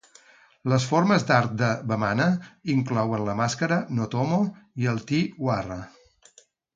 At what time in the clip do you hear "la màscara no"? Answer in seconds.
3.27-4.07